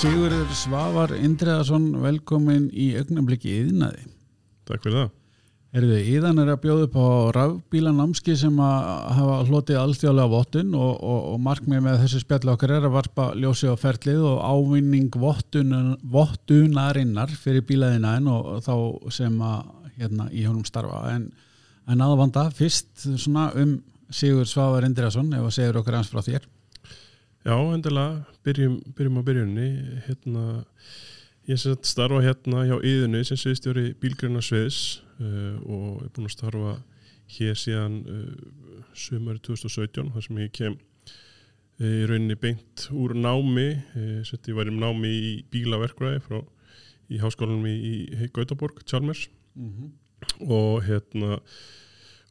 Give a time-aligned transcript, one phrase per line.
[0.00, 4.06] Sigurður Svavar Indriðarsson, velkomin í augnablikki yðnaði.
[4.64, 5.10] Takk fyrir það.
[5.76, 8.86] Erðu, Íðan er að bjóða upp á rafbílanámski sem að
[9.18, 13.28] hafa hlotið alltjóðlega vottun og, og, og markmið með þessu spjalli okkar er að varpa
[13.42, 15.76] ljósi á ferlið og ávinning vottun,
[16.16, 19.70] vottunarinnar fyrir bílaðinaðin og, og þá sem að
[20.00, 21.04] hérna í honum starfa.
[21.12, 21.28] En,
[21.92, 23.76] en aðvanda fyrst svona um
[24.08, 26.48] Sigur Svavar Indriðarsson ef að segja okkur hans frá þér.
[27.44, 29.68] Já, endilega, byrjum, byrjum á byrjunni.
[30.06, 30.44] Hérna,
[31.48, 36.76] ég starfa hérna hjá Íðinu sem sviðstjóri bílgrunna sviðs uh, og er búin að starfa
[37.36, 43.68] hér síðan uh, sumari 2017 þar sem ég kem uh, í rauninni beint úr námi
[44.28, 46.40] sett ég var í námi í bílaverkvæði frá
[47.10, 47.76] í háskólanum í,
[48.14, 49.26] í Gautaborg, Chalmers
[49.56, 50.50] Mm -hmm.
[50.52, 51.38] og hérna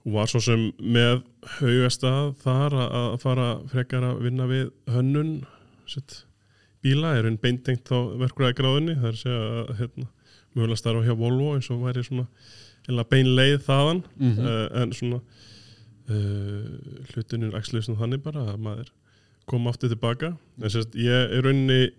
[0.03, 1.23] var svo sem með
[1.59, 5.33] haugastað þar að að fara frekar að vinna við hönnun
[5.89, 6.23] sett,
[6.83, 10.07] bíla, er einn beintengt á verkvæðagráðinni, það er að segja hérna,
[10.55, 12.27] mögulega starfa hjá Volvo eins og væri svona
[12.89, 14.03] eða bein leið þaðan.
[14.17, 14.47] Mm -hmm.
[14.47, 15.19] uh, en svona
[16.09, 18.91] uh, hlutinur ægslega þannig bara að maður
[19.49, 20.35] koma aftur tilbaka.
[20.61, 21.91] En sérst ég er rauninni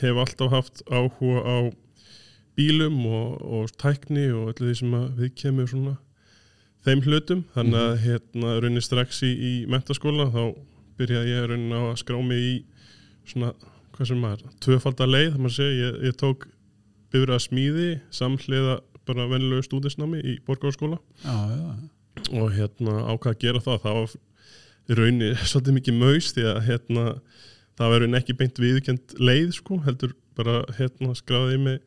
[0.00, 1.58] hef alltaf haft áhuga á
[2.56, 5.96] bílum og, og tækni og öllu því sem við kemur svona
[6.86, 7.44] þeim hlutum.
[7.54, 10.56] Þannig að hérna rauninni strax í, í mentaskóla þá
[10.98, 12.54] byrjaði ég rauninni á að skrá mig í
[13.30, 13.52] svona
[13.96, 16.46] hvað sem maður, tvöfaldar leið maður segja, ég, ég tók
[17.14, 20.98] byrjað smíði samhliða bara venilegu stúdisnámi í borgarskóla
[22.34, 23.82] og hérna ákvað að gera það.
[23.84, 24.16] Það var
[24.86, 27.04] í rauninni svolítið mikið maus því að hérna
[27.76, 31.78] það verður ekki beint viðkend leið sko heldur bara hérna skráði mig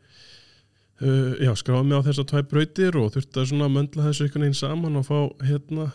[1.03, 4.47] uh, já skráði mig á þessar tvæ brautir og þurfti að svona möndla þessu einhvern
[4.47, 5.89] veginn saman og fá hérna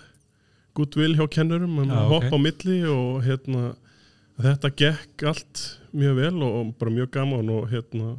[0.75, 2.35] goodwill hjá kennurum um Já, hoppa ok.
[2.35, 3.75] á milli og hérna
[4.43, 5.63] þetta gekk allt
[5.95, 8.15] mjög vel og, og bara mjög gaman og hérna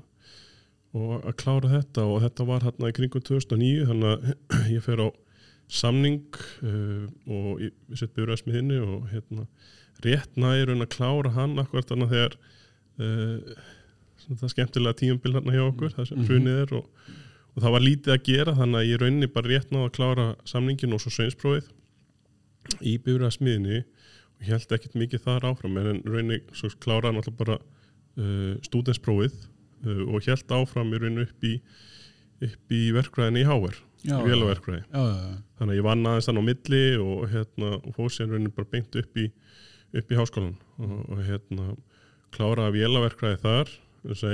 [0.96, 4.28] og að klára þetta og þetta var hérna í kringum 2009 þannig að
[4.78, 5.08] ég fer á
[5.68, 6.22] samning
[6.64, 9.48] uh, og ég sett byrjaðsmiðinni og hérna
[10.06, 12.38] rétt næri að klára hann akkurat þannig að þegar
[13.02, 13.62] uh,
[14.26, 16.28] það skemmtilega tíumbil hérna hjá okkur það sem Mhm.
[16.30, 16.86] hrunið er og,
[17.56, 20.28] og það var lítið að gera þannig að ég rauninni bara rétt náða að klára
[20.48, 21.68] samningin og svo sveinsprófið
[22.82, 23.95] í byrjaðsmiðinni og ég
[24.44, 29.36] held ekkert mikið þar áfram en rauninni svo kláraði náttúrulega bara uh, stúdensprófið
[29.86, 31.58] uh, og held áfram í rauninni upp í
[32.46, 33.48] upp í verkræðinni í
[34.84, 35.36] já, já.
[35.60, 38.98] þannig að ég vann aðeins þannig á milli og, hérna, og sér raunin bara beint
[39.02, 39.30] upp í,
[39.96, 41.76] upp í háskólan og, og hérna
[42.36, 43.72] kláraði vélaverkræði þar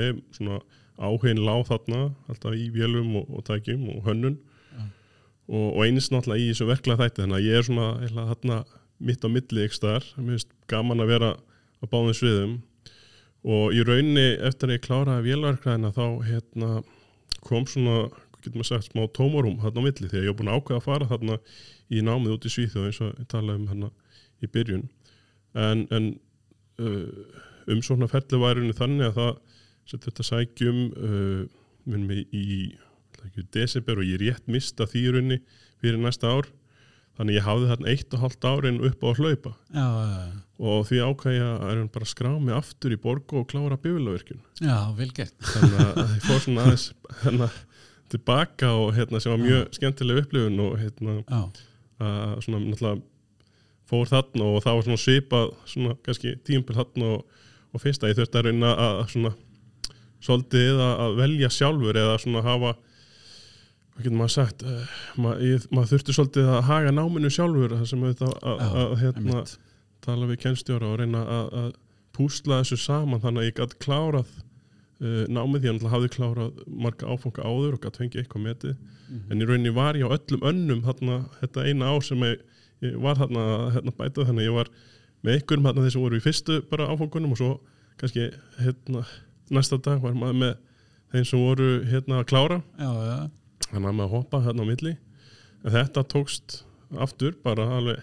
[0.01, 0.59] ég svona
[1.01, 4.39] áhugin lág þarna alltaf í vélum og, og tækjum og hönnun.
[5.51, 7.87] Og, og eins náttúrulega í þessu verklega þætti þannig að ég er svona
[8.29, 8.57] þarna
[9.01, 12.57] mitt á milli ykkur staðar, mér finnst gaman að vera á báðum sviðum.
[13.41, 16.71] Og í rauninni eftir að ég kláraði vélaverkræðina þá hérna
[17.41, 18.03] kom svona,
[18.41, 20.09] getur maður sagt, smá tómarum þarna á milli.
[20.09, 21.37] Því að ég var búin að ákveða að fara þarna
[21.91, 23.89] í námið út í Svíþjóð eins og ég talaði um hérna
[24.41, 24.85] í byrjun.
[25.57, 26.11] En, en
[26.81, 27.41] uh,
[27.73, 29.33] um svona ferli í rauninni þannig að það
[29.89, 31.43] sem þetta sækjum uh,
[31.89, 32.45] minnum í, í
[33.11, 35.39] ætla ekki, desember og ég rétt mista því í rauninni
[35.81, 36.49] fyrir næsta ár
[37.19, 39.51] þannig ég hafði þarna eitt og halvt árin upp á að hlaupa.
[39.75, 40.39] Já, já, já.
[40.71, 44.41] og því ákvæði að er bara að skrá mig aftur í borgu og klára bifulavirkjun
[44.61, 45.35] Já, vel gert.
[45.51, 46.87] þannig að ég fór svona aðeins
[47.25, 47.51] hérna,
[48.11, 51.17] tilbaka og hérna, sem var mjög skemmtileg upplifun og hérna,
[52.01, 53.01] að svona náttúrulega
[53.91, 57.39] fór þarna og það var svona svipað svona kannski tímpil þarna og,
[57.75, 59.33] og fyrst að ég þurfti að reyna að, svona
[60.21, 62.75] svolítið að, velja sjálfur eða svona hafa
[64.05, 68.05] getur maður sagt uh, maður, ég, maður þurfti svolítið að haga náminu sjálfur það sem
[68.05, 69.43] auðvitað að, hérna,
[70.05, 71.71] tala við kennstjóra og reyna að, að
[72.17, 77.11] púsla þessu saman þannig að ég gæti klárað uh, námið því að hafði klárað marga
[77.13, 78.75] áfanga áður og gæti fengið eitthvað metið
[79.11, 79.25] Mhm.
[79.33, 82.37] en í rauninni var ég á öllum önnum þarna, þetta eina ár sem ég,
[82.79, 83.41] ég var þarna
[83.75, 84.69] hérna, bæta þannig að ég var
[85.25, 87.49] með einhverjum þarna þeir sem voru í fyrstu bara áfangunum og svo
[87.99, 88.29] kannski
[88.63, 89.01] hérna,
[89.51, 90.53] næsta dag var maður með
[91.11, 93.17] þeim sem voru hérna að klára Já, já.
[93.71, 94.93] Þannig að maður hoppa hérna á milli
[95.61, 96.61] en þetta tókst
[96.99, 98.01] aftur bara alveg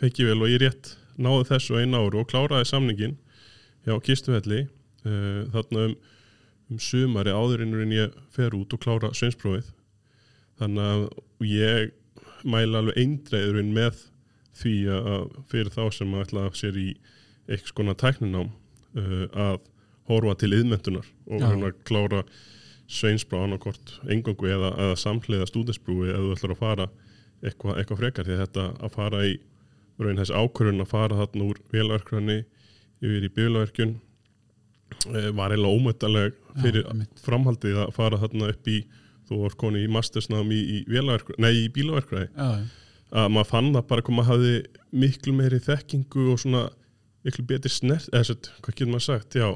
[0.00, 3.16] fekki vel og ég rétt náði þessu einu áru og kláraði samningin
[3.86, 5.96] hjá Kistufelli uh, þarna um,
[6.68, 9.72] um sumari áðurinn en ég fer út og klára sveinsprófið
[10.60, 11.94] þannig að ég
[12.48, 14.04] mæla alveg eindreiðurinn með
[14.58, 16.88] því að fyrir þá sem að ætla að sér í
[17.48, 19.58] eitthvað skona tækninám uh, að
[20.08, 21.48] horfa til yðmentunar og Já.
[21.48, 22.22] hérna klára
[22.88, 26.88] sveinsbrá annarkort engangu eða, eða samhliða stúdensbrúi eða þú ætlar að fara
[27.44, 29.34] eitthvað eitthva frekar því að þetta að fara í
[29.98, 32.38] raun þessi ákvörðun að fara þarna úr vélverkrani
[32.98, 33.94] yfir í bílaverkjun
[35.12, 38.80] eh, var eiginlega ómöndaleg fyrir Já, framhaldið að fara þarna upp í
[39.28, 42.30] þú var koni í mastersnám í, í, í bílaverkræði
[43.08, 44.54] að maður fann það bara hvað maður hafði
[45.04, 46.64] miklu meiri þekkingu og svona
[47.26, 49.48] miklu betri snert, eða sett, hvað getur maður sagt, já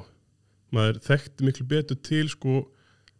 [0.72, 2.62] maður þekkti miklu betur til sko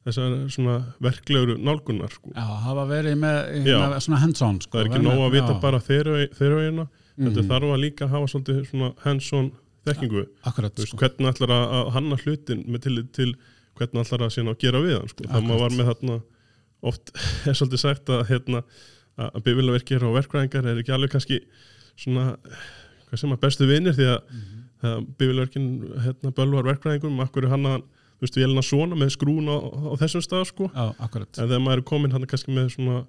[0.06, 2.32] þessar svona verklegur nálgunar sko.
[2.34, 5.60] Já, hafa verið með hérna, svona hands-on sko, það er ekki nóg að vita já,
[5.62, 6.14] bara þeirra
[6.58, 6.87] vegina,
[7.19, 7.49] þetta Mhm.
[7.52, 9.52] þarf að líka hafa svolítið svona hands-on
[9.87, 10.96] þekkingu Akkurat, veist, sko.
[10.99, 13.34] hvernig ætlar að hanna hlutin með tillit til
[13.78, 15.25] hvernig ætlar að sína að gera við hann sko.
[15.25, 15.60] það maður Akkurat.
[15.60, 16.22] var með þarna
[16.82, 17.12] oft
[17.46, 18.62] er svolítið sagt að hérna,
[19.19, 21.40] að bifilverkir og verkvæðingar er ekki alveg kannski
[21.96, 22.37] svona
[23.10, 24.62] hvað sem að bestu vinir því að, Mhm.
[24.82, 25.66] að bifilverkin
[26.02, 27.82] hérna, bölvar verkvæðingum, akkur er hann að
[28.22, 31.64] þú veist, vélina svona með skrún á, á þessum stað sko, Já, akkurat en þegar
[31.66, 33.00] maður er komin hann kannski með svona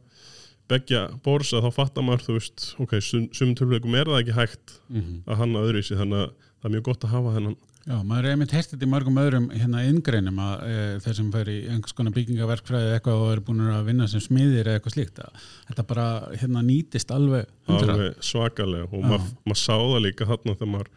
[0.71, 4.79] begja borsa þá fattar maður, þú veist, ok, sum, sum töluleikum er það ekki hægt
[4.89, 5.21] Mhm.
[5.27, 8.31] að hanna öðruvísi, þannig að það er mjög gott að hafa þennan Já, maður er
[8.31, 12.13] einmitt þetta í mörgum öðrum hérna inngreinum að e, þeir sem fer í einhvers konar
[12.15, 16.05] byggingaverkfræði eitthvað og eru búin að vinna sem smiðir eða eitthvað slíkt að þetta bara
[16.39, 17.97] hérna nýtist alveg hundra.
[17.97, 20.87] alveg svakalega og maður mað sá það líka þarna þegar maður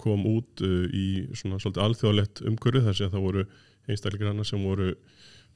[0.00, 1.06] kom út uh, í
[1.36, 3.46] svona svolítið alþjóðlegt umhverju þar sem það voru
[3.88, 4.92] einstaklega sem voru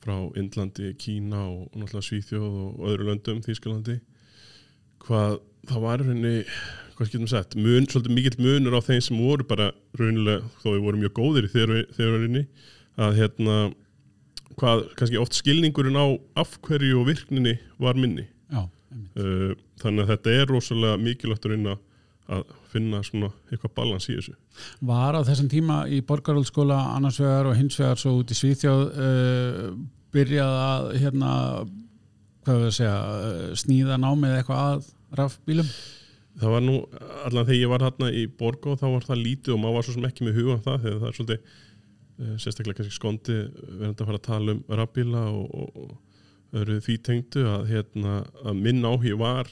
[0.02, 4.00] frá Indlandi, Kína og náttúrulega Svíþjóð og öðru löndum, Þýskalandi
[5.02, 5.36] hvað
[5.68, 6.32] það var rauninni
[6.96, 10.68] hvað getum við sagt, mun, svolítið mikill munur á þeim sem voru bara raunilega þó
[10.72, 12.44] við vorum mjög góðir í þeirrarinni
[13.02, 13.56] að hérna
[14.58, 16.06] hvað kannski oft skilningurinn á
[16.42, 18.66] af hverju og virkninni var minni Já.
[19.16, 21.76] Uh, þannig að þetta er rosalega mikilvægt að reyna
[22.30, 24.34] að finna svona eitthvað balans í þessu.
[24.86, 28.84] Var á þessum tíma í borgarhaldskóla annars vegar og hins vegar svo út í Svíþjóð
[28.92, 29.72] uh,
[30.14, 31.32] byrjað að hérna
[32.42, 34.86] hvað við að segja, uh, sníða námið eitthvað að
[35.18, 35.74] rafbílum?
[36.40, 36.78] Það var nú,
[37.26, 39.96] allan þegar ég var hérna í Borgó þá var það lítið og maður var svo
[39.98, 43.92] sem ekki með huga um það þegar það er svolítið uh, sérstaklega kannski skondi verðandi
[43.92, 48.58] að fara að tala um rafbíla og, og, og öðru því tengdu að, hérna, að
[48.64, 49.48] minn áhug var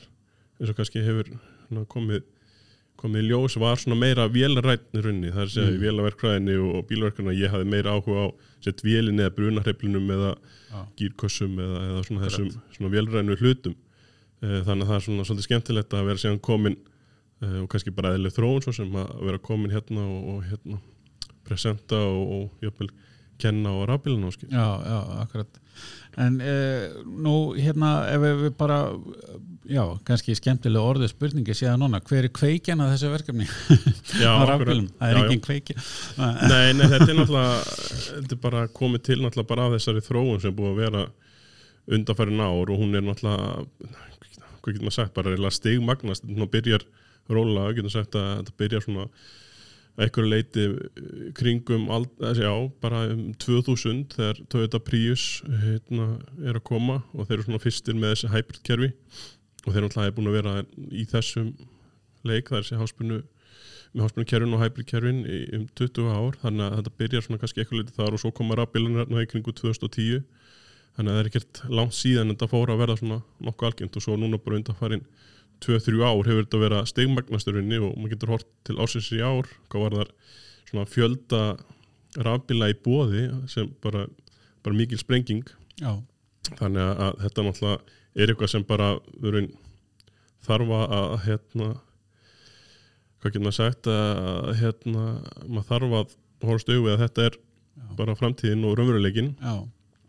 [0.60, 2.24] eins og kannski hefur hérna, komið
[3.00, 5.82] komið ljós var svona meira vélrætni runni, það er að segja Mm.
[5.84, 8.28] vélaverkræðinni og bílaverkræðinni ég hafði meira áhuga á
[8.64, 10.32] sett vélinni eða brunarreiflunum eða
[10.70, 12.30] Já, gírkossum eða, eða svona Akkurat.
[12.30, 13.74] þessum svona vélrænu hlutum
[14.40, 16.76] Eh, þannig að það er svona svolítið skemmtilegt að vera síðan komin
[17.44, 20.78] eh, og kannski bara eðlileg þróun svo sem að vera komin hérna og, og hérna
[21.44, 22.88] presenta og, og jöfnvel
[23.40, 25.60] kenna á rafbílun áskil já, já, akkurat
[26.20, 28.78] en uh, nú hérna ef við bara
[29.70, 33.48] já, kannski skemmtilega orðið spurningi síðan núna, hver er kveikjan að þessu verkefni?
[34.20, 35.76] Já, rafbílum, það er engin kveiki
[36.18, 37.56] Nei, nei, þetta er náttúrulega
[38.10, 41.04] þetta er bara komið til náttúrulega bara af þessari þróun sem búið að vera
[41.90, 44.08] undanfærin ár og hún er náttúrulega
[44.60, 46.26] hvað getur maður sagt, bara stigmagnast.
[46.26, 46.86] Þetta byrjar
[47.30, 49.30] róla, getur sagt að þetta byrjar svona að
[50.00, 55.26] einhverju leiti eh, kringum ald, þessi, já, bara um 2000 þegar Toyota Prius
[55.64, 56.08] hérna,
[56.44, 58.90] er að koma og þeir eru svona fyrstir með þessi hybrid kerfi
[59.66, 60.56] og þeir náttúrulega er búin að vera
[60.90, 61.52] í þessum
[62.26, 63.20] leik, það er þessi háspunnu
[63.90, 67.42] með háspunni kerfin og hybrid kerfin í, um 20 ár, þannig að þetta byrjar svona
[67.42, 70.22] kannski eitthvað litið þar og svo koma rafbílunar hérna í kringu 2010
[70.96, 73.98] þannig að það er ekkert langt síðan en þetta fór að verða svona nokkuð algjönd
[73.98, 75.04] og svo núna bara undanfarin
[75.64, 79.48] 2-3 ár hefur þetta verið að stegmagnasturinni og maður getur hort til ásins í ár
[79.72, 80.12] hvað var þar
[80.70, 81.42] svona fjölda
[82.20, 84.06] rafbíla í bóði sem bara,
[84.64, 85.44] bara mikil sprenging.
[85.80, 85.92] Já,
[86.58, 88.88] þannig að, að þetta náttúrulega er eitthvað sem bara
[89.22, 89.52] verið
[90.46, 91.68] þarf að hérna
[93.20, 95.04] hvað getur maður sagt að hérna
[95.44, 97.84] maður þarf að horfast auðvið að þetta er Já.
[98.00, 99.54] bara framtíðin og raunveruleikin já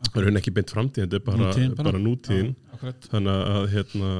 [0.09, 1.85] það er ekki beint framtíðin, þetta er bara Nútíðin bara.
[1.91, 2.51] bara nútíðin.
[2.73, 4.11] Akkurat þannig að hérna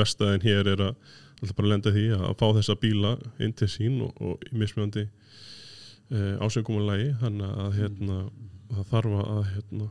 [0.00, 4.12] vestæðin hér er að bara lenda því að fá þessa bíla inn til sín og,
[4.20, 8.18] og í mismjöndi uh, ásöngumulagi þannig að hérna
[8.70, 9.88] það þarf að hérna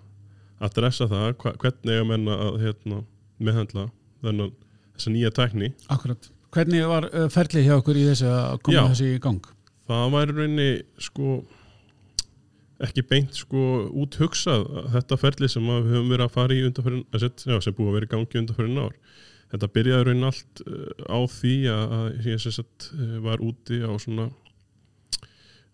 [0.60, 3.00] að dressa það, hva, hvernig eiga menna að hérna
[3.40, 3.86] meðhandla
[4.26, 4.52] þennan
[4.98, 6.30] þessa nýja tekni Akkurat.
[6.54, 8.84] Hvernig var uh, ferlið hjá okkur í þessu að koma Já.
[8.94, 9.50] þessu í gang?
[9.90, 10.70] það væri rauninni
[11.02, 11.40] sko
[12.86, 13.62] ekki beint sko
[14.02, 17.90] út hugsað þetta ferli sem við höfum verið að fara í undanfyrin, já, sem búið
[17.90, 18.96] að vera í gangi undanfyrin ár.
[19.50, 20.70] Þetta byrjaði raunin allt uh,
[21.10, 21.96] á því að,
[22.28, 24.30] ég sagt uh, var úti á svona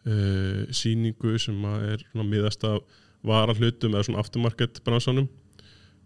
[0.08, 2.82] uh, síningu sem er miðast af
[3.26, 5.28] vara hlutum eða svona aftermarket bransanum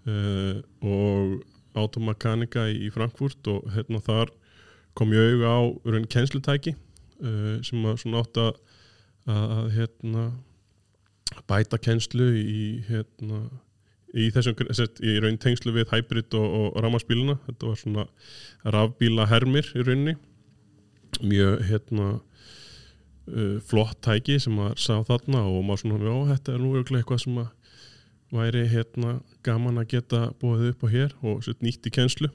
[0.09, 1.39] uh, og
[1.77, 4.33] automakanika í, Frankfurt og hérna þar
[4.97, 8.61] kom ég auga á raunin kennslutæki uh, sem að svona átt að,
[9.29, 10.29] að hérna
[11.49, 13.43] bæta kennslu í hérna
[14.17, 14.57] í þessum,
[15.05, 18.05] í raun tengslu við hybrid og, og rafmagsbíluna þetta var svona
[18.75, 20.15] rafbíla hermir í rauninni.
[21.19, 26.61] Mjög hérna uh, flott tæki sem maður sá þarna og maður svona, já, þetta er
[26.63, 27.55] nú eitthvað sem að
[28.33, 32.29] væri hérna gaman að geta búið upp á hér og sett nýtt í kennslu.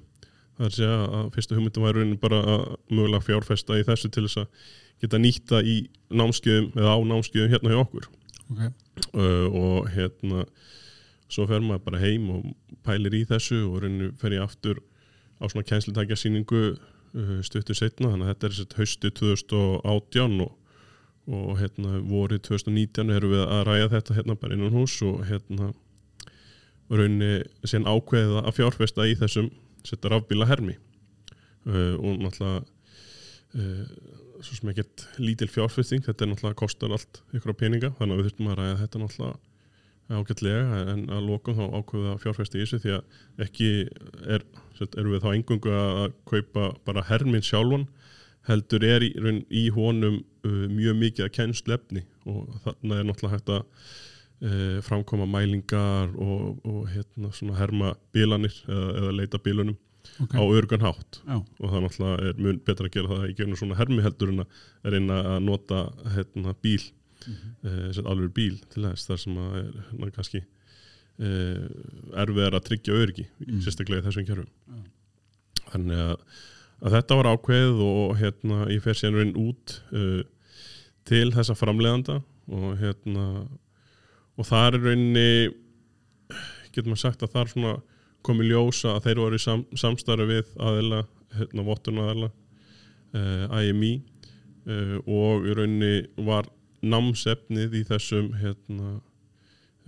[0.54, 4.26] Það er segja að fyrsta hugmyndum væri raunin bara að mögulega fjárfesta í þessu til
[4.26, 4.66] þess að
[5.02, 5.80] geta nýtta í
[6.14, 8.06] námskeiðum eða á námskeiðum hérna hjá okkur
[8.54, 8.72] okay.
[9.12, 10.46] uh, og hérna
[11.28, 12.50] svo fer maður bara heim og
[12.86, 14.80] pælir í þessu og raunin fer ég aftur
[15.42, 20.52] á svona kænslutækja síningu uh, stuttur setna, þannig að þetta er sett hausti 2018 og,
[21.34, 25.72] og hérna vorið 2019 erum við að ræða þetta hérna bara innan hús og hérna
[26.92, 29.50] rauninni síðan ákveðið að fjárfesta í þessum
[29.84, 30.76] setja rafbíla hermi
[31.66, 32.62] uh, og náttúrulega
[34.44, 38.20] svo sem ekkert lítil fjárfesting þetta er náttúrulega kostar allt ykkur á peninga þannig að
[38.20, 39.42] við þurfum að ræða þetta náttúrulega
[40.12, 43.68] ágætlega en að lokum þá ákveða fjárfesti í þessu því að ekki
[44.36, 44.42] er,
[44.84, 47.86] erum við þá engungu að kaupa bara hermin sjálfan
[48.48, 49.12] heldur er í,
[49.48, 55.28] í honum uh, mjög mikið að kennslefni og þannig er náttúrulega hægt að uh, framkoma
[55.30, 59.78] mælingar og, og hérna herma bílanir eða, eða leita bílunum
[60.20, 60.38] okay.
[60.38, 61.36] á örgan hátt Já.
[61.38, 64.44] og það náttúrulega er mun betra að gera það í gegnum svona hermi heldur en
[64.44, 64.58] að
[64.94, 65.80] reyna að nota
[66.14, 68.00] hérna bíl mm -hmm.
[68.00, 70.44] uh, alveg bíl til þess þar sem að er hérna, kannski
[71.18, 71.64] uh,
[72.24, 73.60] erfiðar að tryggja örgi mm.
[73.60, 74.78] sérstaklega í þessum kjörfum Já.
[75.72, 76.16] þannig að,
[76.80, 80.22] að þetta var ákveð og hérna ég fer sérn raun út uh,
[81.04, 83.46] til þessa framleiðanda og hérna
[84.36, 85.30] og það er rauninni
[86.74, 87.74] getur maður sagt að það er svona
[88.24, 91.04] komið ljósa að þeir voru sam, samstarfi við aðeila,
[91.38, 93.94] hérna vottun aðeila uh, IMI
[94.68, 95.94] uh, og í rauninni
[96.26, 96.48] var
[96.84, 98.98] námsefnið í þessum hérna,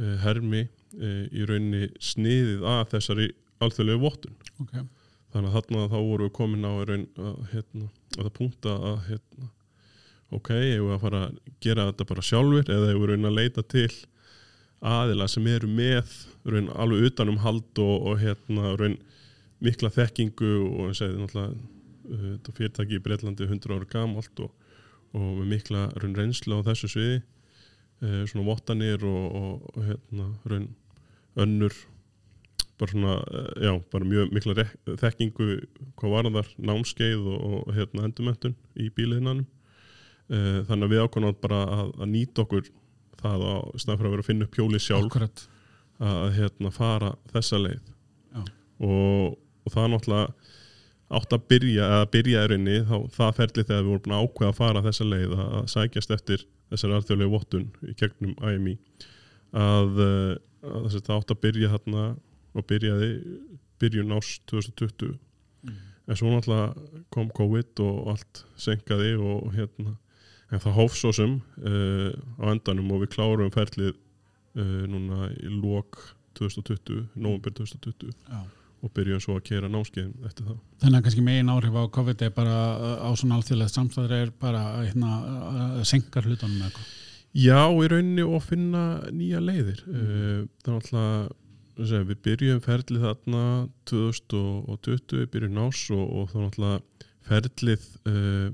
[0.01, 0.67] uh, hermi
[0.97, 3.27] í rauninni sniðið að þessari
[3.61, 4.87] alþjóðlegu vottun okay.
[5.35, 8.97] þannig að þarna þá voru við komin á raun, að, hérna, að það punkta að
[9.11, 9.49] hérna,
[10.39, 13.67] ok, ég voru að fara að gera þetta bara sjálfur eða ég voru að leita
[13.75, 13.91] til
[14.85, 16.11] aðila sem eru með
[16.45, 18.99] raun, alveg utanum hald og, og hérna, raun,
[19.65, 21.47] mikla þekkingu og náttúrulega
[22.13, 24.53] uh, fyrirtæki í Breitlandi 100 ára gamalt og,
[25.17, 27.21] og mikla raun, reynslu á þessu sviði.
[28.05, 29.37] Uh, svona vottanir og,
[29.73, 30.31] og hérna,
[31.41, 31.77] önnur
[32.77, 34.67] bara svona, uh, já, bara mjög mikla
[35.01, 35.47] þekkingu
[35.97, 41.63] hvað var þar námskeið og hérna, endumöntun í bíliðinanum uh, þannig að við ákvæmum bara
[41.65, 42.69] að, að nýta okkur
[43.23, 45.11] það á fyrir að vera að finna upp pjóli sjálf.
[45.11, 45.47] Akkurat.
[45.97, 47.93] að hérna, fara þessa leið.
[48.85, 50.55] Og, og það er náttúrulega
[51.17, 54.25] átt að byrja, eða byrja er inni þá það ferli þegar við vorum búin að
[54.27, 56.43] ákveða að fara þessa leið að, sækjast eftir
[56.73, 58.75] þessari alþjóðlegu vottun í gegnum IMI
[59.57, 60.33] að, eh,
[60.67, 62.05] að það átt að byrja hérna
[62.57, 63.11] og byrjaði
[63.81, 65.17] byrjun ás 2020
[65.67, 65.75] Mm.
[66.07, 69.97] en svo náttúrulega kom COVID og allt senkaði og hérna
[70.53, 75.51] en það hóf svo sem uh, á endanum og við klárum ferlið uh, núna í
[75.51, 75.99] lók
[76.37, 78.43] 2020, november 2020 Já.
[78.85, 80.59] og byrjum svo að kera námskeiðin eftir það.
[80.83, 82.59] Þannig að kannski megin áhrif á COVID er bara
[83.01, 85.17] á svona alþjóðlega samstæðri er bara hérna,
[85.79, 86.93] að senka hlutunum eða eitthvað.
[87.37, 89.83] Já, í rauninni og finna nýja leiðir.
[89.89, 90.47] Mm.
[90.65, 93.43] Það er alltaf, við byrjum ferlið þarna
[93.91, 98.47] 2020, við byrjum nás og, og þá alltaf ferlið uh,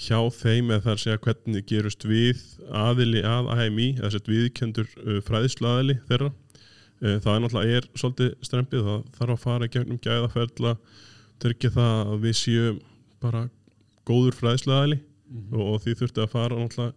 [0.00, 2.40] hjá þeim eða að segja hvernig gerust við
[2.72, 6.30] aðili að AMI, þess að viðkendur uh, fræðslu aðili þeirra.
[7.00, 10.76] Uh, það er náttúrulega er svolítið strempið, það þarf að fara í gegnum gæðaferðla,
[11.40, 12.80] tryggja það að við séum
[13.20, 13.44] bara
[14.08, 15.60] góður fræðslu aðili mm -hmm.
[15.60, 16.94] og, og því þurfti að fara náttúrulega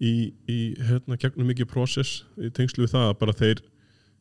[0.00, 0.12] í,
[0.48, 3.62] í hérna, gegnum mikið prósess í tengslu við það að bara þeir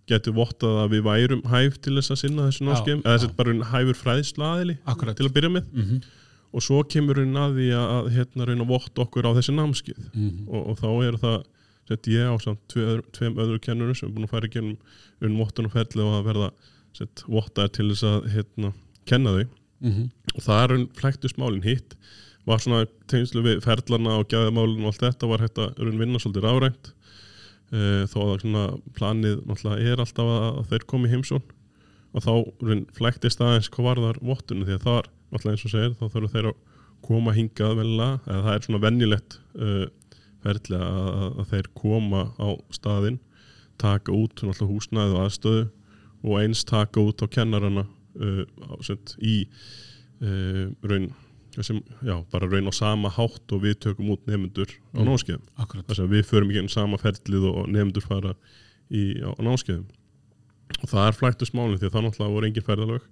[0.09, 3.35] getur vottað að við værum hæf til þess að sinna þessu námskeim, eða þess að
[3.37, 5.17] bara hæfur fræðslu aðili Akkurat.
[5.17, 6.09] til að byrja með Mm -hmm.
[6.53, 9.99] Og svo kemur hún að því að hérna reyna að votta okkur á þessi námskið
[10.13, 10.47] Mm -hmm.
[10.49, 11.39] og, og þá er það
[11.89, 14.53] sett ég á samt tve, öðru- tveim öðru kennurum sem er búin að fara í
[14.53, 14.77] gennum
[15.21, 16.49] unn vottunarferli og að verða
[16.93, 18.73] sett vottaðir til þess að hérna,
[19.05, 19.45] kenna þau.
[19.79, 20.09] Mm -hmm.
[20.35, 21.95] og það er unn flæktust málin hitt.
[22.45, 26.19] Var svona tengslu við ferlana og gæðamálin og allt þetta var hægt að raun vinna
[26.19, 26.93] svolítið rárænt
[27.71, 28.63] e, þó að svona
[28.97, 31.41] planið náttúrulega er alltaf að, að þeir komi heimsón
[32.13, 32.33] og þá
[32.97, 36.05] flæktist aðeins hvað var þar vottunni því að það var náttúrulega eins og segir þá
[36.15, 36.59] þurfa þeir að
[37.05, 39.85] koma hingað velja eða það er svona venjulegt uh,
[40.43, 43.19] ferli að, að, þeir koma á staðinn
[43.79, 45.63] taka út náttúrulega húsnæði og aðstöðu
[46.19, 49.43] og eins taka út á kennarana uh, á, sett, í
[50.23, 51.11] uh, raun
[51.59, 55.07] sem, já, bara raun á sama hátt og við tökum út nefnendur á Mm.
[55.09, 55.45] námskeiðum.
[55.59, 58.35] Að við förum ekki inn sama ferlið og nefnendur fara
[58.89, 59.87] í, á, á námskeiðum
[60.77, 63.07] og það er flættust málinn því að það náttúrulega voru engin ferðalög.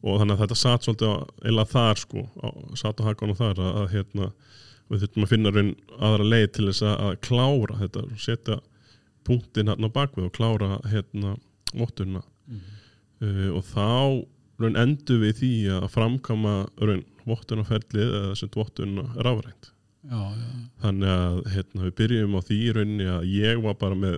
[0.00, 1.16] Og þannig að þetta satt svolítið á,
[1.50, 2.48] eða þar sko, á,
[2.80, 4.30] satt á hakan og þar að, að hérna
[4.90, 8.58] við þurfum að finna raun aðra leið til þess að, að klára þetta setja
[9.28, 11.34] punktin hérna á bakvið og klára hérna
[11.76, 13.90] vottunna uh, og þá
[14.60, 19.70] raun endur við því að framkama raun vottunarferlið eða þessum vottunna rafrænt.
[20.00, 20.50] Já, já,
[20.80, 24.16] þannig að hérna, við byrjum á því rauninni að ég var bara með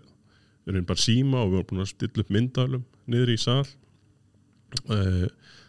[0.63, 3.65] í rauninni bara síma og við varum búin að stilla upp myndalum niður í sal.
[4.89, 5.27] Uh,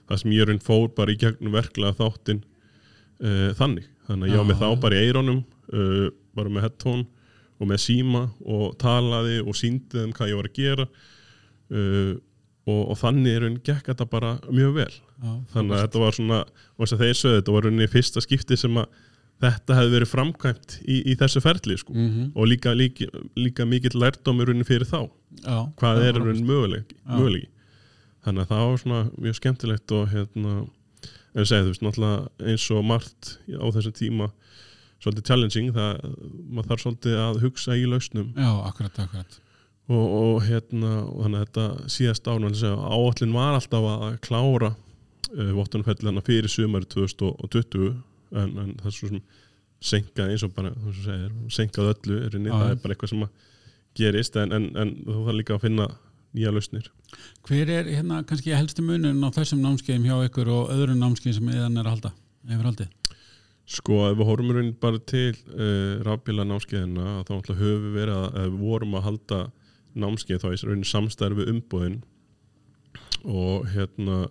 [0.09, 3.89] það sem ég í rauninni fór bara í gegnum verklega þáttinn uh, þannig.
[4.07, 6.05] Þannig að ég með Já, þá bara í eironum uh,
[6.37, 7.07] bara með headphone
[7.61, 10.87] og með síma og talaði og síndi þeim hvað ég var að gera.
[11.73, 12.13] Uh,
[12.63, 14.93] og, og þannig er rauninni gekk þetta bara mjög vel.
[15.23, 18.23] Já þannig að þetta var svona og þess að þeir sögðu þetta var rauninni fyrsta
[18.23, 19.01] skipti sem að
[19.41, 21.93] þetta hefði verið framkvæmt í, í þessu ferli sko.
[21.93, 25.09] mm og líka, líka, líka mikill lærdómi rauninni fyrir þá.
[25.41, 26.43] Já, hvað já, er Já.
[26.43, 27.49] möguleiki.
[28.23, 30.53] Þannig að það var svona mjög skemmtilegt og hérna
[31.33, 34.29] en segi þú veist, náttúrulega eins og margt á þessum tíma
[35.03, 36.03] svolítið challenging það,
[36.47, 38.29] maður þarf svolítið að hugsa í lausnum.
[38.37, 39.39] Já, akkurat, akkurat.
[39.91, 45.51] Og, og hérna og þannig að þetta síðast ánum áallin var alltaf að klára uh,
[45.57, 47.97] vottunarfellina fyrir sumari 2020
[48.39, 49.23] en, en það er svo sem
[49.83, 53.25] senkað eins og bara, þú segir, senkað öllu er inni, það er bara eitthvað sem
[53.25, 53.49] að
[53.99, 55.87] gerist en, en, en þú þarf líka að finna
[56.33, 56.89] nýja lausnir
[57.45, 61.51] Hver er hérna kannski helsti munin á þessum námskeiðum hjá ykkur og öðrum námskeiðum sem
[61.53, 62.13] yðan er að halda?
[62.49, 63.19] Hefur haldið?
[63.73, 68.25] Sko, ef við horfum raunin bara til uh, rafbíla námskeiðina þá höfum við verið að,
[68.41, 69.43] ef við vorum að halda
[69.93, 71.99] námskeið þá er raunin samstærfi umbúðin
[73.23, 74.23] og hérna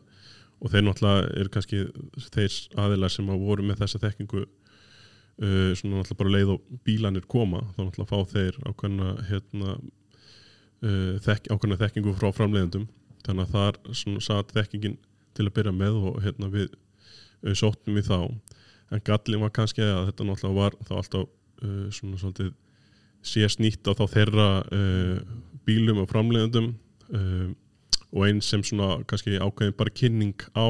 [0.63, 1.85] og þeir náttúrulega er kannski
[2.31, 7.27] þeir aðilar sem að voru með þessa þekkingu uh, svona náttúrulega bara leið og bílanir
[7.31, 12.89] koma þá náttúrulega fá þeir ákveðna hérna uh, þekk, ákveðna þekkingu frá framleiðendum.
[13.27, 14.99] Þannig að þar svona satt þekkingin
[15.37, 18.19] til að byrja með og hérna við uh, sóttum í þá.
[18.93, 22.53] En gallin var kannski að þetta náttúrulega var þá alltaf uh, svona svolítið
[23.23, 25.19] sé snýtt á þá þeirra uh,
[25.67, 26.73] bílum og framleiðendum
[27.15, 27.51] uh,
[28.13, 30.69] og eins sem svona kannski ákveðin bara kynning á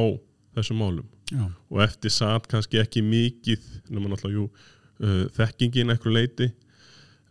[0.56, 1.08] þessum málum.
[1.32, 6.50] Já, og eftir satt kannski ekki mikið nema náttúrulega jú uh, þekkingin eitthvað leiti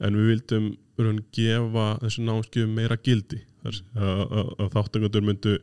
[0.01, 0.71] en við vildum
[1.01, 3.41] raun gefa þessu námskjöfum meira gildi.
[3.61, 3.77] Að,
[4.73, 5.53] þáttangandur myndu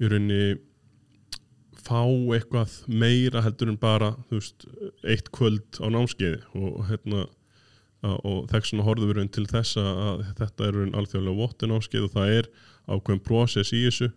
[0.00, 0.58] í rauninni
[1.80, 4.66] fá eitthvað meira heldur en bara veist,
[5.06, 6.42] eitt kvöld á námskeiði.
[6.58, 7.26] Og hérna
[8.00, 12.06] og þess vegna horfum við raun til þess að þetta er raun alþjóðlega vottun námskeið
[12.06, 12.50] og það er
[12.90, 14.10] ákveðin prósess í þessu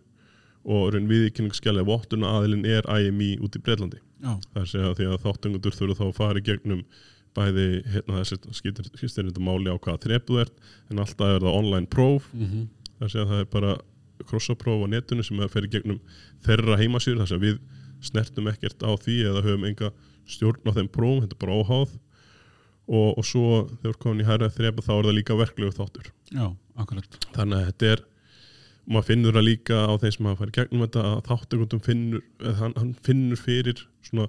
[0.64, 5.26] og raun viðkynningsskjælega vottun aðilinn er IMI út í Breitlandi það er að því að
[5.26, 6.86] þáttangundur þurfa þá að fara í gegnum
[7.34, 10.54] bæði hérna þessi skiptir þetta máli á hvaða þrepu ert
[10.90, 12.30] en alltaf er það online próf.
[12.32, 13.72] Mm það er að að það er bara
[14.24, 16.00] krossapróf á netinu sem að fer í gegnum
[16.46, 17.58] þeirra heimasýr þar sem við
[18.00, 19.90] snertum ekkert á því eða höfum enga
[20.30, 21.90] stjórn á þeim prófum, þetta er bara óháð
[22.84, 26.10] og, og svo þegar komin í hærra þrepu þá er það líka verklegu þáttur.
[26.30, 26.46] Já,
[26.80, 27.18] akkurat.
[27.36, 28.04] Þannig að þetta er
[28.84, 32.24] maður finnur það líka á þeim sem hafa farið gegnum þetta að þáttökundum finnur
[32.60, 34.28] hann, hann finnur fyrir svona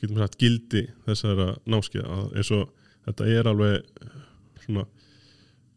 [0.00, 2.66] getum við sagt gildi þessara námskeið eins og
[3.06, 4.20] þetta er alveg eh,
[4.64, 4.84] svona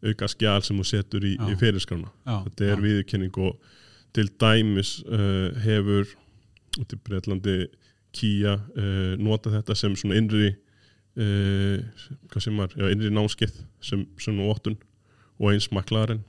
[0.06, 2.10] auka skjál sem þú setur í, í fyrirskrána.
[2.26, 3.72] Þetta er já, viðurkenning og
[4.16, 6.08] til dæmis uh, hefur
[6.80, 7.56] út í Breitlandi
[8.16, 10.54] Kia uh, nota þetta sem svona innri
[11.16, 14.76] hvað sem var, já, innri námskeið sem svona vottun
[15.40, 16.20] og eins maklarinn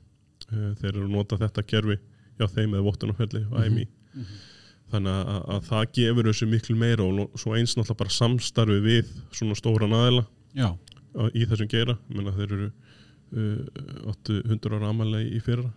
[0.52, 1.97] uh, þeir eru að nota þetta kerfi
[2.39, 3.65] já þeim eða vottunarfelli og Mhm.
[3.67, 3.88] IMI
[4.88, 8.78] þannig að, að, að það gefur þessu miklu meira og svo eins náttúrulega bara samstarfi
[8.86, 9.58] við svona
[10.56, 12.69] já, á- í þessum geira, menna þeir eru
[13.36, 15.67] uh, 800 ára amalega í fyrra.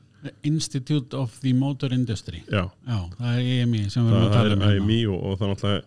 [0.44, 2.42] Institute of the Motor Industry.
[2.52, 4.84] Já, já, það er EMI sem við erum að tala er um hérna.
[4.84, 5.82] IMI og, og það náttúrulega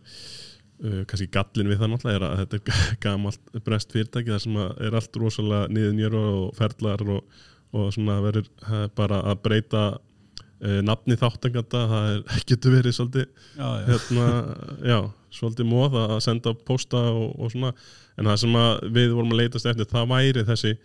[0.83, 4.61] uh, kannski gallin við það náttúrulega er að þetta er gamalt brest fyrirtæki þar sem
[4.63, 7.37] er allt rosalega niður njörfa og ferlar og,
[7.73, 13.27] og svona verður er bara að breyta uh, nafni þáttanganda það er, getur verið svolítið
[13.27, 14.27] já, já, hérna,
[14.93, 14.99] já,
[15.33, 17.73] svolítið móð að senda posta og, og svona.
[18.13, 18.59] En það sem
[18.93, 20.75] við vorum að leitast eftir það væri þessi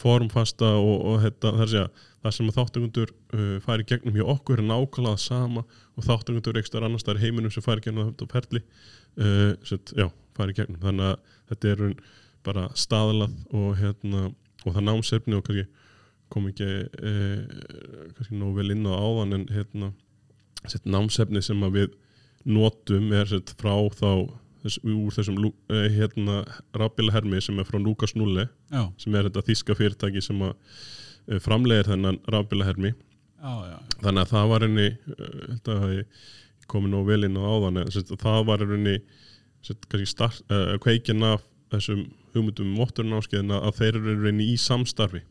[0.00, 4.24] formfasta og, og þetta, það, sé að, það sem að þáttangundur uh, fari gegnum hjá
[4.34, 5.64] okkur er nákvæmlega það sama
[5.96, 10.10] og þáttangundur ekstra annars það er heiminum sem fari gegnum þetta perli uh, set, já,
[10.36, 10.80] fari gegnum.
[10.84, 11.84] Þannig að þetta er
[12.46, 14.28] bara staðlað og hérna
[14.66, 15.66] og það námsefni og kannski
[16.30, 17.40] kom ekki uh,
[18.18, 19.92] kannski nóg vel inn á áðan en hérna
[20.68, 21.96] sett námsefni sem við
[22.44, 24.28] notum er sett frá þá
[24.64, 26.40] þess, úr þessum eh, hérna
[26.76, 30.52] rafbíla hermi sem er frá Lukas Nulle já, sem er þetta þíska fyrirtæki sem að
[30.54, 32.94] uh, framlegir þennan rafbíla hermi.
[33.40, 36.24] Já, þannig að það var henni uh,
[36.70, 37.82] komið nóg vel inn á áðan
[38.20, 44.58] það var henni uh, kveikin af þessum hugmyndum um votturinn að þeir eru reyni í
[44.60, 45.22] samstarfi.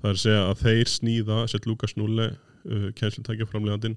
[0.00, 0.90] Það er að segja að þeir
[1.48, 2.34] sett Lukas Nulle,
[2.66, 3.96] uh, kænslutækja framlegandinn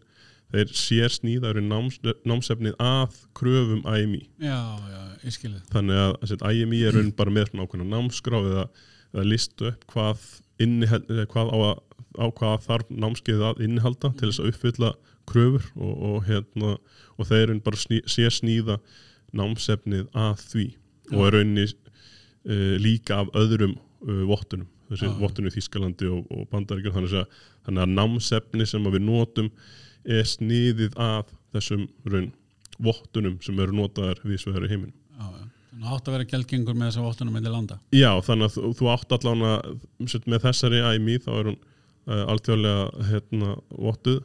[0.49, 6.15] þeir sér sníða eru náms, námsefnið að kröfum IMI Já, já, ég skilði þannig að,
[6.39, 8.65] að IMI er raun bara með svona ákveðna námskrá eða,
[9.13, 10.25] eða listu upp hvað,
[10.65, 11.83] innihald, hvað á, að,
[12.17, 14.91] á hvað þarf námskeið að innihalda til þess að uppfylla
[15.29, 16.73] kröfur og, og, hérna,
[17.17, 18.79] og þeir raun bara sný, sér sníða
[19.37, 21.13] námsefnið að því Já.
[21.13, 26.47] og er rauninni uh, líka af öðrum uh, vottunum þessi vottunum í Þískalandi og, og
[26.49, 29.53] Bandaríkjum þannig að, þannig að námsefni sem við notum
[30.09, 32.31] er sniðið að þessum raun
[32.79, 34.95] vottunum sem eru notaðar við svo þeirri heiminn
[35.79, 37.75] Þannig að átt að vera gælgengur með þessa vottunum með landa.
[37.95, 43.05] Já, þannig að þú, átt allan að með þessari IMI þá er hún uh, alþjóðlega
[43.07, 43.53] hérna,
[43.85, 44.17] vottuð.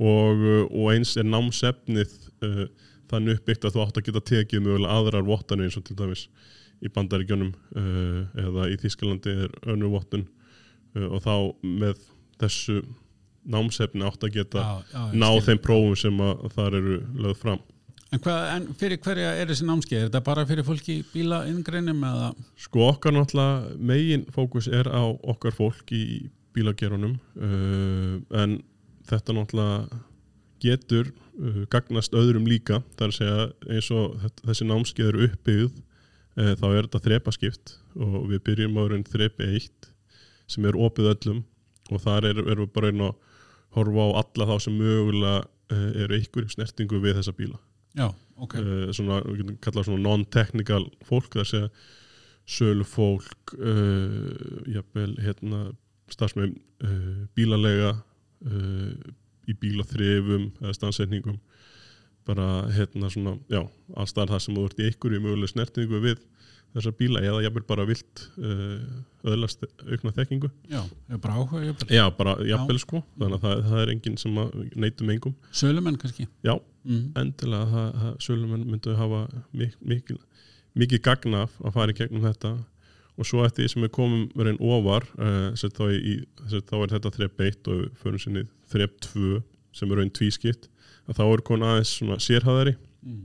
[0.00, 2.64] Og, uh, og eins er námsefnið uh,
[3.12, 6.26] þannig uppbyggt að þú átt að geta tekið mögulega aðrar vottanir eins og til dæmis
[6.80, 10.26] í bandaríkjónum uh, eða í Þísklandi er önnur vottun
[10.96, 12.00] og þá með
[12.40, 12.80] þessu
[13.50, 16.24] námsefni átt að geta já, já, ná þeim prófum sem
[16.54, 17.62] þar eru lögð fram
[18.10, 20.00] En, hvað, en fyrir hverja er þessi námskeið?
[20.00, 22.00] Er þetta bara fyrir fólki í bíla inngreinum?
[22.08, 22.30] Eða?
[22.58, 26.26] Sko okkar náttúrulega megin fókus er á okkar fólk í
[26.56, 28.56] bílagerunum uh, en
[29.06, 30.00] þetta náttúrulega
[30.60, 36.52] getur uh, gagnast öðrum líka þar að segja eins og þessi námskeið eru uppbyggð uh,
[36.58, 39.92] þá er þetta þrepaskipt og við byrjum á raun þrepi eitt
[40.50, 41.44] sem er opið öllum
[41.96, 43.14] og þar erum er við bara einn að
[43.76, 47.60] horfa á alla þá sem mögulega uh, eru ykkur snertingu við þessa bíla.
[47.98, 48.56] Já, ok.
[48.58, 51.72] Uh, Svona, við getum kallað svona non-technical fólk þar segja
[52.50, 55.68] sölu fólk uh, jafnvel, hérna
[56.10, 56.56] starfsmegin
[57.38, 57.92] bílalega
[59.46, 61.36] í bílaþrifum eða stansetningum
[62.26, 63.60] bara hérna svona, já,
[63.94, 66.24] allstað það sem þú ert í ykkur í möguleg snertingu við
[66.74, 68.80] þessar bíla eða vil bara vilt uh,
[69.26, 70.82] öðlast aukna þekkingu Já,
[71.16, 71.88] bara áhuga jafnvel.
[71.96, 72.82] Já, bara jafnvel Já.
[72.84, 74.40] sko þannig að það, það er enginn sem
[74.84, 76.28] neytum engum Sölumenn kannski?
[76.46, 76.54] Já,
[76.84, 77.06] mm.
[77.20, 79.22] endilega það, sölumenn myndu að hafa
[79.54, 80.20] mikið
[80.78, 82.52] mikið gagna að fara í gegnum þetta
[83.20, 86.14] og svo eftir því sem við komum verið ofar uh, þá, í,
[86.46, 89.40] þá er þetta þrepp 1 og fyrir sinni þrepp 2
[89.76, 90.70] sem er raun tvískipt
[91.10, 93.20] að þá er kon aðeins svona sérhæðari mm.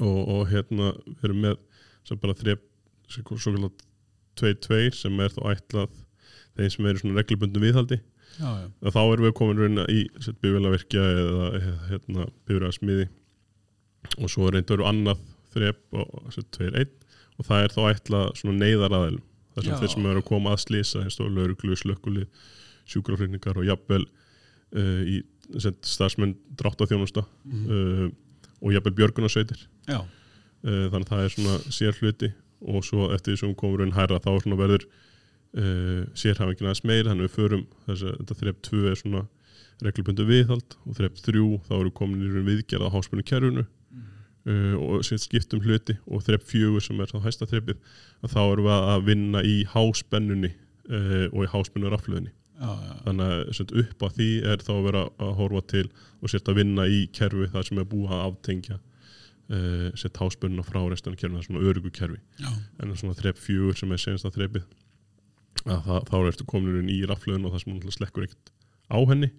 [0.00, 1.62] og, og hérna við erum með
[2.06, 2.64] sem bara þrep
[3.10, 3.70] svo kallar
[4.36, 5.94] 2-2 sem er þá ætlað
[6.56, 8.00] þeim sem eru svona reglubundum viðhaldi.
[8.36, 8.66] Já, já.
[8.92, 10.02] þá erum við komin reyna í
[10.42, 11.46] bifjölaverkja eða
[11.90, 13.06] hérna, bifjölarsmiði
[14.20, 15.22] og svo reyndur við annað
[15.54, 16.92] þrep og 2-1
[17.36, 19.22] og það er þá ætlað svona neyðaraðil
[19.54, 22.26] þar sem þeir sem eru að koma að slýsa lauruglu, slökkuli,
[22.92, 25.22] sjúkraflýningar og jafnvel uh, í
[25.56, 28.12] starfsmenn drátt á þjónusta mm -hmm.
[28.12, 29.64] uh, og jafnvel björgunarsveitir.
[29.88, 30.04] Já
[30.64, 32.32] þannig að það er svona sér hluti
[32.66, 37.26] og svo eftir því sem komur einn hæra þá verður uh, sérhafingin aðeins meir þannig
[37.26, 39.24] að við förum þess að þetta þrepp 2 er svona
[39.84, 44.08] reglubundu viðhald og þrepp 3 þá eru komin í raun viðgerða á háspunni kjærunu mm.
[44.48, 47.82] uh, og skiptum hluti og þrepp 4 sem er þá hæsta þreppið
[48.22, 50.54] að þá eru við að vinna í háspennunni
[50.86, 52.92] og í háspennu rafluðinni Já, já.
[53.04, 55.88] þannig að upp á því er þá að vera að horfa til
[56.22, 58.76] og setja að vinna í kerfi þar sem er búið að aftengja
[59.50, 62.20] uh, sett háspunna frá restan kerfið, það er svona örugu kerfi.
[62.40, 62.50] Já.
[62.50, 64.66] en það er svona þrepp fjögur sem er senast að þreppið
[65.66, 68.52] að það, þá ertu komin í raflöðun og það sem slekkur ekkert
[68.86, 69.30] á henni.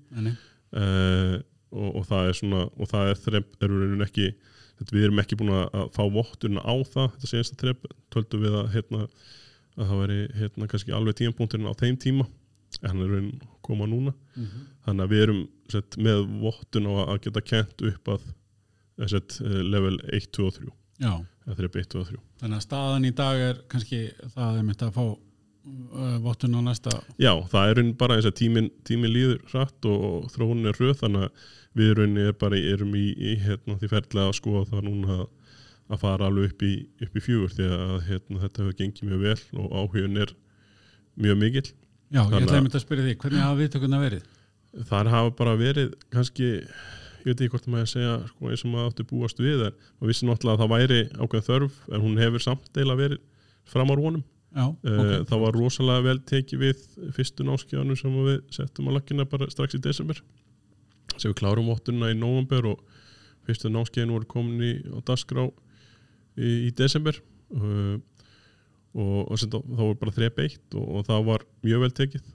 [0.76, 1.38] Uh,
[1.72, 4.28] og, og það er svona og það er þrepp, erum við ekki
[4.78, 8.42] þetta, við erum ekki búin að fá votturna á það þetta senast að þrepp, töldu
[8.42, 9.06] við að hérna,
[9.78, 12.28] að það veri hérna kannski alveg tímapunkturinn á þeim tíma
[12.82, 13.30] en hann er raun
[13.64, 14.14] koma núna.
[14.36, 14.66] Mm -hmm.
[14.86, 15.42] þannig að við erum
[15.72, 18.34] sett, með vottun á að geta kent upp að eh,
[18.98, 21.14] level 1, 2 og 3 Já.
[21.46, 24.02] eða 3, 1, 2 og 3 Þannig að staðan í dag er kannski
[24.34, 28.30] það að við myndum að fá uh, vottun á næsta Já, það er bara eins
[28.30, 32.38] að tímin, tímin líður rætt og, og þróunin er röð þannig að við rauninni er
[32.42, 35.26] bara, erum í, í hérna, því ferðlega að skoða það núna að,
[35.94, 36.74] að fara alveg upp í,
[37.06, 40.34] upp í fjögur því að hérna, þetta hefur gengið mjög vel og áhugun er
[41.18, 41.68] mjög mikil
[42.08, 44.28] Já, ég ætlaði myndið að spyrja því, hvernig hafa viðtökurna verið?
[44.88, 46.48] Það hafa bara verið kannski
[47.28, 49.78] ég veit ekki hvort maður að segja sko, eins og maður átti búast við en
[50.00, 53.24] maður vissi náttúrulega að það væri ákveð þörf en hún hefur samt deila verið
[53.68, 54.26] fram á rónum
[54.58, 55.24] Já, eh, okay.
[55.30, 59.76] það var rosalega vel tekið við fyrstu náskjánu sem við settum á lakkina bara strax
[59.78, 60.22] í desember.
[61.18, 62.82] Sem við klárum óttunna í november og
[63.46, 67.20] fyrstu náskjánu voru komin í á dasgrá í, í desember.
[67.54, 68.00] Uh,
[68.98, 72.34] og, og þá, þá var bara þrepp eitt og, og það var mjög vel tekið.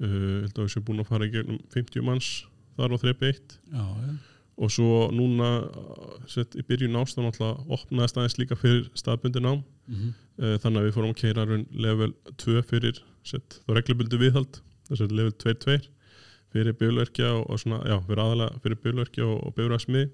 [0.00, 2.30] Uh, held að við séum búin að fara í gegnum 50 manns
[2.78, 4.14] þar á þrepi 1 já, ja.
[4.60, 5.50] og svo núna
[6.30, 10.12] sett, í byrjun ástæðan alltaf opnaðist aðeins líka fyrir staðbundi nám mm -hmm.
[10.42, 11.46] uh, þannig að við fórum að keira
[11.86, 15.80] level 2 fyrir sett, þá reglubundu viðhald level 2-2
[16.50, 20.08] fyrir bjölverkja og, og svona, já, fyrir aðalega fyrir bjölverkja og, og bjölverksmið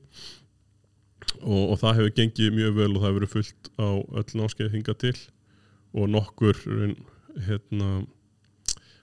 [1.42, 3.88] og, og það hefur gengið mjög vel og það hefur verið fullt á
[4.20, 5.16] öll náskeið hinga til
[5.96, 6.60] og nokkur
[7.46, 7.90] hérna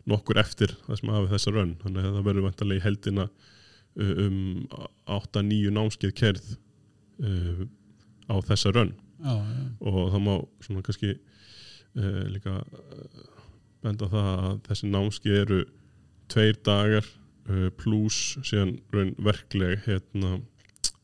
[0.09, 4.13] nokkur eftir það sem hafi þessa raun þannig að það verður vantarlega í heldina uh,
[4.25, 4.39] um
[5.17, 6.49] 8-9 námskeið kerð
[7.23, 7.63] uh,
[8.27, 10.33] á þessa raun já, já, og það má
[10.65, 13.27] svona kannski uh, líka uh,
[13.83, 15.61] benda það að þessi námski eru
[16.31, 17.07] tveir dagar
[17.49, 20.39] uh, pluss síðan raun verkleg hérna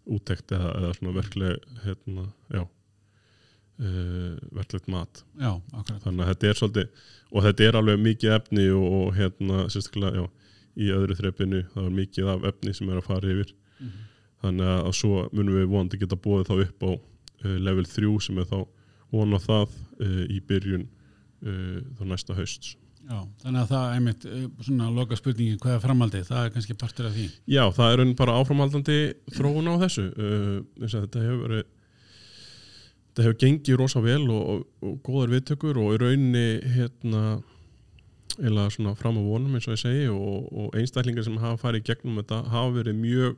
[0.09, 2.63] útekt eða, eða svona verkleg hérna, já
[3.79, 5.23] uh, verklegt mat.
[5.39, 5.53] Já,
[6.03, 10.23] þannig að þetta er svolítið og þetta er alveg mikið efni og, og hérna sérstaklega
[10.23, 10.27] já,
[10.79, 13.55] í öðru þreppinu það er mikið af efni sem er að fara yfir.
[13.79, 14.05] Mhm.
[14.43, 18.11] þannig að, að svo munum við vonandi geta búið þá upp á uh, level 3
[18.23, 18.59] sem er þá
[19.11, 20.87] vona það uh, í byrjun
[21.39, 22.73] þá næsta hausts.
[23.07, 26.49] Já, þannig að það er einmitt eh, svona loka spurningi hvað er framhaldið, það er
[26.51, 27.27] kannski partur af því.
[27.47, 28.97] Já, það er bara áframhaldandi
[29.37, 31.63] þróun á þessu þess að þetta hefur verið
[33.09, 36.45] þetta hefur gengið rosa vel og, og, og góðar viðtökur og í rauninni
[36.75, 37.23] hérna
[38.39, 41.87] eða svona fram á vonum eins og ég segi og, og einstaklingar sem hafa farið
[41.89, 43.37] gegnum þetta hafa verið mjög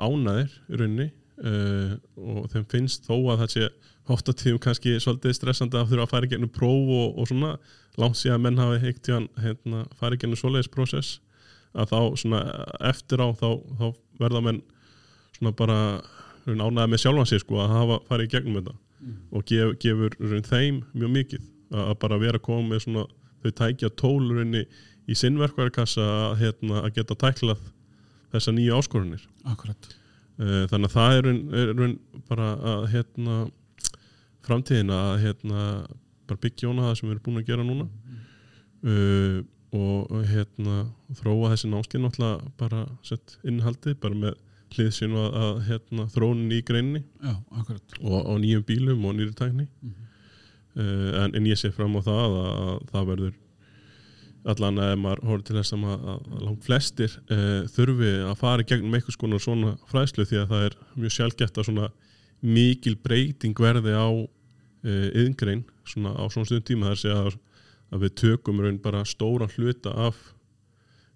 [0.00, 1.08] ánæðir í rauninni
[1.44, 3.70] uh, og þeim finnst þó að það sé
[4.10, 7.52] hótt að tíum kannski svolítið stressandi að þurfa að fara gegnum próf og, og svona
[8.00, 11.18] langt síðan menn hafi heikt hérna, farið gegnum svoleiðis prósess
[11.70, 12.40] að þá svona
[12.90, 13.86] eftir á þá, þá
[14.18, 14.62] verða menn
[15.36, 15.78] svona bara
[16.46, 18.76] ánæða með sjálfan sig sko að hafa farið í gegnum þetta.
[19.32, 23.06] Og gef, gefur þeim mjög mikið að, bara vera með svona
[23.40, 27.62] þau tækja tólurinn í sinnverkvarkassa að, hérna, að geta tæklað
[28.30, 29.88] þessa nýja áskorunir Akkurat.
[30.40, 31.96] Eh, þannig að það er, er raun
[32.28, 33.38] bara að hérna
[34.46, 35.64] framtíðin að hérna
[36.28, 37.88] bara byggja óna það sem við erum búin að gera núna.
[38.80, 39.40] Uh,
[39.76, 40.76] og hérna
[41.18, 44.38] þróa þessi námskeið náttúrulega bara sett innhaldið bara með
[44.76, 47.34] hliðsinn að, að hérna, þróunin í greinni Já,
[48.00, 49.68] og, og nýjum bílum og nýri tækni.
[49.82, 50.08] Mhm.
[50.76, 53.38] uh, en, en ég sé fram á það að, að það verður
[54.50, 58.66] allan að maður horfður til þess að, að, að langt flestir uh, þurfi að fara
[58.66, 61.90] gegnum eitthvað skonar svona fræðslu því að það er mjög sjálfgett að svona
[62.40, 66.92] mikil breyting verði á uh, yðngrein svona á svona stundum tíma.
[66.92, 67.36] Þar sé að,
[67.90, 70.20] að við tökum raun bara stóran hluta af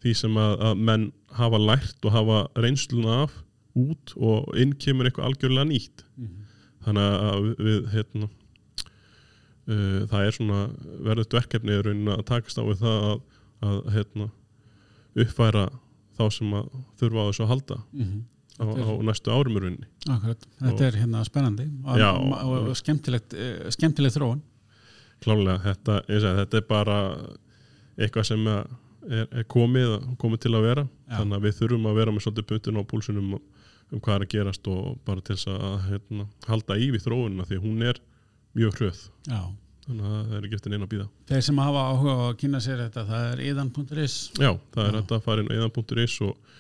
[0.05, 3.39] því sem að, að menn hafa lært og hafa reynsluna af
[3.75, 6.05] út og inn kemur eitthvað algjörlega nýtt.
[6.85, 8.29] Þannig að við, hérna
[9.69, 10.61] uh, það er svona
[11.09, 13.25] verðut verkefni í raunin að takast á við það að,
[13.65, 14.29] að hérna
[15.25, 15.65] uppfæra
[16.19, 18.19] þá sem að þurfa á þessu að halda Mhm.
[18.55, 19.89] á, á næstu árum í rauninni.
[20.09, 22.11] Akkurat, þetta Og- er hérna spennandi og, Já.
[22.15, 24.43] og, og skemmtilegt, eh, skemmtilegt þróun.
[25.25, 26.99] Klálega, þetta, segi, þetta er bara
[27.99, 28.67] eitthvað sem er,
[29.33, 30.85] er komið, komið til að vera.
[31.09, 31.17] Já.
[31.19, 33.35] þannig að við þurfum að vera með svolítið punktinn á púlsunum
[33.93, 37.47] um hvað er að gerast og bara til þess að hérna, halda í við þróunina
[37.49, 38.01] því hún er
[38.55, 39.03] mjög hröð.
[39.29, 39.41] Já,
[39.87, 42.39] þannig að það er ekki eftir neina að býða þeir sem hafa áhuga á að
[42.43, 46.17] kynna sér þetta það er iðan.is Já, það er þetta að fara inn á eðan.is
[46.25, 46.57] og,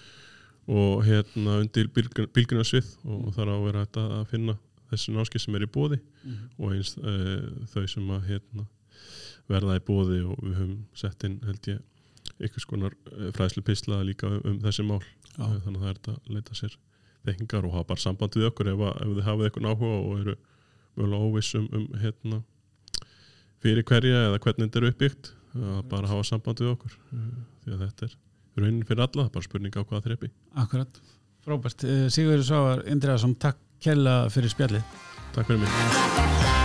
[0.80, 4.58] og hérna undir bylgunarsvið og þar á vera þetta að finna
[4.92, 6.00] þessi náski sem er í bóði
[6.58, 8.68] og eins uh, þau sem að hérna,
[9.50, 11.82] verða í bóði og við höfum sett inn held ég
[12.40, 15.02] einhvers konar uh, fræðslu pisla líka um, um þessi mál.
[15.34, 15.48] Já.
[15.64, 16.76] þannig að það er þetta að leita sér
[17.28, 20.36] þekkingar og hafa bara samband við okkur ef, ef þið hafið eitthvað áhuga og eru
[20.94, 22.42] mögulega óviss um, hérna,
[23.64, 27.28] fyrir hverja eða hvernig þetta er uppbyggt að bara hafa samband við okkur uh,
[27.64, 28.18] því að þetta er
[28.60, 30.30] raunin fyrir alla, bara spurning á hvaða þrepi
[30.64, 31.00] Akkurat,
[31.46, 31.86] frábært.
[31.88, 35.00] Eh, Sigurður Svávar Indriðarsson, takk kella fyrir spjallið.
[35.34, 36.63] Takk fyrir mig